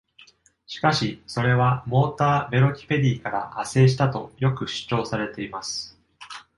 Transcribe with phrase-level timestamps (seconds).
[0.65, 5.95] しかし、それはモーター・ベロキペディから派生したとよく主張されています。